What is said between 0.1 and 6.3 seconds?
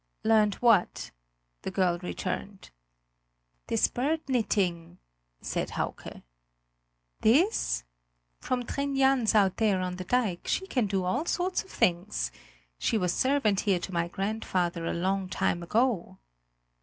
"Learned what?" the girl returned. "This bird knitting?" said Hauke.